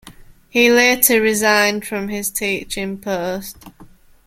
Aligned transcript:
He 0.49 0.71
later 0.71 1.21
resigned 1.21 1.85
from 1.85 2.07
his 2.07 2.31
teaching 2.31 2.97
post. 2.97 3.57